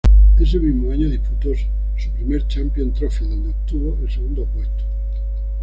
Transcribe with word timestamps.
Ese 0.39 0.59
mismo 0.59 0.91
año 0.91 1.07
disputó 1.11 1.51
su 1.95 2.09
primer 2.13 2.47
Champions 2.47 2.95
Trophy 2.97 3.23
donde 3.27 3.49
obtuvo 3.51 3.99
el 4.01 4.09
segundo 4.11 4.45
puesto. 4.45 4.83